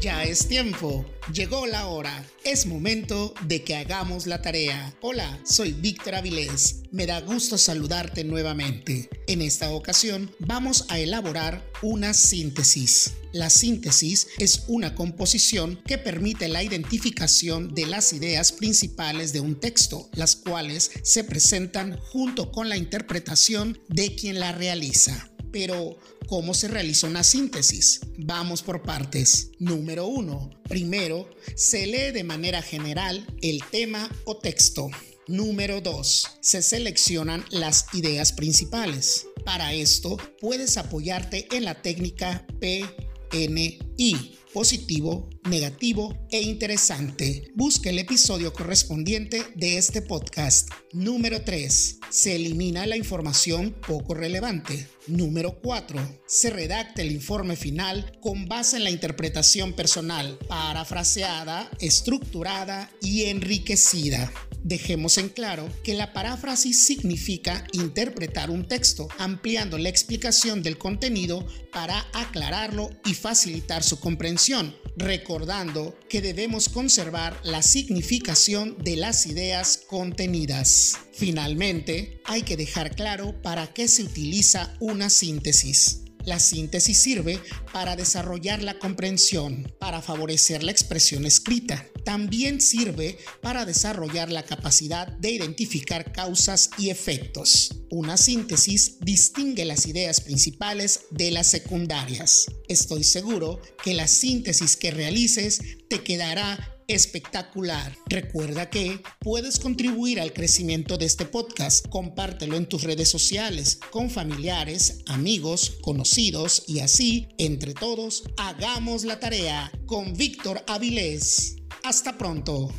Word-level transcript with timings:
Ya 0.00 0.22
es 0.22 0.46
tiempo, 0.46 1.04
llegó 1.32 1.66
la 1.66 1.88
hora, 1.88 2.24
es 2.44 2.66
momento 2.66 3.34
de 3.46 3.64
que 3.64 3.74
hagamos 3.74 4.28
la 4.28 4.40
tarea. 4.40 4.94
Hola, 5.00 5.40
soy 5.44 5.72
Víctor 5.72 6.14
Avilés, 6.14 6.82
me 6.92 7.04
da 7.04 7.20
gusto 7.20 7.58
saludarte 7.58 8.22
nuevamente. 8.22 9.10
En 9.26 9.42
esta 9.42 9.72
ocasión 9.72 10.30
vamos 10.38 10.84
a 10.88 11.00
elaborar 11.00 11.68
una 11.82 12.14
síntesis. 12.14 13.14
La 13.32 13.50
síntesis 13.50 14.28
es 14.38 14.66
una 14.68 14.94
composición 14.94 15.80
que 15.84 15.98
permite 15.98 16.46
la 16.46 16.62
identificación 16.62 17.74
de 17.74 17.86
las 17.86 18.12
ideas 18.12 18.52
principales 18.52 19.32
de 19.32 19.40
un 19.40 19.58
texto, 19.58 20.08
las 20.14 20.36
cuales 20.36 20.92
se 21.02 21.24
presentan 21.24 21.98
junto 21.98 22.52
con 22.52 22.68
la 22.68 22.76
interpretación 22.76 23.80
de 23.88 24.14
quien 24.14 24.38
la 24.38 24.52
realiza. 24.52 25.28
Pero, 25.52 25.98
¿cómo 26.26 26.54
se 26.54 26.68
realiza 26.68 27.06
una 27.06 27.24
síntesis? 27.24 28.00
Vamos 28.16 28.62
por 28.62 28.82
partes. 28.82 29.50
Número 29.58 30.06
1. 30.06 30.50
Primero, 30.68 31.28
se 31.54 31.86
lee 31.86 32.12
de 32.12 32.24
manera 32.24 32.62
general 32.62 33.26
el 33.42 33.62
tema 33.70 34.10
o 34.24 34.36
texto. 34.36 34.90
Número 35.26 35.80
2. 35.80 36.38
Se 36.40 36.62
seleccionan 36.62 37.44
las 37.50 37.86
ideas 37.92 38.32
principales. 38.32 39.26
Para 39.44 39.72
esto, 39.72 40.16
puedes 40.40 40.76
apoyarte 40.76 41.48
en 41.52 41.64
la 41.64 41.82
técnica 41.82 42.46
PNI 42.60 44.37
positivo, 44.52 45.28
negativo 45.48 46.16
e 46.30 46.42
interesante. 46.42 47.52
Busca 47.54 47.90
el 47.90 47.98
episodio 47.98 48.52
correspondiente 48.52 49.42
de 49.54 49.78
este 49.78 50.02
podcast. 50.02 50.70
Número 50.92 51.42
3. 51.42 51.98
Se 52.10 52.36
elimina 52.36 52.86
la 52.86 52.96
información 52.96 53.76
poco 53.86 54.14
relevante. 54.14 54.88
Número 55.06 55.60
4. 55.60 56.20
Se 56.26 56.50
redacta 56.50 57.02
el 57.02 57.12
informe 57.12 57.56
final 57.56 58.18
con 58.20 58.46
base 58.46 58.76
en 58.76 58.84
la 58.84 58.90
interpretación 58.90 59.72
personal, 59.72 60.38
parafraseada, 60.48 61.70
estructurada 61.80 62.90
y 63.00 63.24
enriquecida. 63.24 64.30
Dejemos 64.68 65.16
en 65.16 65.30
claro 65.30 65.66
que 65.82 65.94
la 65.94 66.12
paráfrasis 66.12 66.78
significa 66.84 67.66
interpretar 67.72 68.50
un 68.50 68.68
texto, 68.68 69.08
ampliando 69.16 69.78
la 69.78 69.88
explicación 69.88 70.62
del 70.62 70.76
contenido 70.76 71.46
para 71.72 72.06
aclararlo 72.12 72.90
y 73.06 73.14
facilitar 73.14 73.82
su 73.82 73.98
comprensión, 73.98 74.76
recordando 74.98 75.98
que 76.10 76.20
debemos 76.20 76.68
conservar 76.68 77.40
la 77.44 77.62
significación 77.62 78.76
de 78.76 78.96
las 78.96 79.24
ideas 79.24 79.80
contenidas. 79.86 80.98
Finalmente, 81.14 82.20
hay 82.26 82.42
que 82.42 82.58
dejar 82.58 82.94
claro 82.94 83.40
para 83.40 83.72
qué 83.72 83.88
se 83.88 84.02
utiliza 84.02 84.76
una 84.80 85.08
síntesis. 85.08 86.02
La 86.28 86.40
síntesis 86.40 86.98
sirve 86.98 87.40
para 87.72 87.96
desarrollar 87.96 88.62
la 88.62 88.78
comprensión, 88.78 89.74
para 89.80 90.02
favorecer 90.02 90.62
la 90.62 90.72
expresión 90.72 91.24
escrita. 91.24 91.86
También 92.04 92.60
sirve 92.60 93.16
para 93.40 93.64
desarrollar 93.64 94.30
la 94.30 94.42
capacidad 94.42 95.06
de 95.06 95.30
identificar 95.30 96.12
causas 96.12 96.68
y 96.76 96.90
efectos. 96.90 97.80
Una 97.90 98.18
síntesis 98.18 98.98
distingue 99.00 99.64
las 99.64 99.86
ideas 99.86 100.20
principales 100.20 101.06
de 101.10 101.30
las 101.30 101.46
secundarias. 101.46 102.44
Estoy 102.68 103.04
seguro 103.04 103.62
que 103.82 103.94
la 103.94 104.06
síntesis 104.06 104.76
que 104.76 104.90
realices 104.90 105.62
te 105.88 106.02
quedará 106.02 106.77
espectacular. 106.88 107.96
Recuerda 108.06 108.70
que 108.70 109.00
puedes 109.20 109.58
contribuir 109.60 110.20
al 110.20 110.32
crecimiento 110.32 110.98
de 110.98 111.06
este 111.06 111.26
podcast. 111.26 111.86
Compártelo 111.88 112.56
en 112.56 112.66
tus 112.66 112.82
redes 112.82 113.10
sociales, 113.10 113.78
con 113.90 114.10
familiares, 114.10 115.02
amigos, 115.06 115.78
conocidos 115.82 116.64
y 116.66 116.80
así, 116.80 117.28
entre 117.38 117.74
todos, 117.74 118.24
hagamos 118.38 119.04
la 119.04 119.20
tarea 119.20 119.70
con 119.86 120.14
Víctor 120.14 120.64
Avilés. 120.66 121.56
Hasta 121.84 122.18
pronto. 122.18 122.72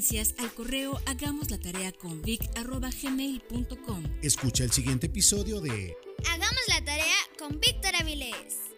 Sugerencias 0.00 0.34
al 0.38 0.52
correo 0.54 0.98
hagamos 1.06 1.50
la 1.50 1.58
tarea 1.58 1.92
con. 1.92 2.22
Escucha 4.22 4.64
el 4.64 4.72
siguiente 4.72 5.06
episodio 5.06 5.60
de 5.60 5.94
Hagamos 6.30 6.62
la 6.68 6.84
tarea 6.84 7.16
con 7.38 7.60
Víctor 7.60 7.94
Avilés. 7.96 8.70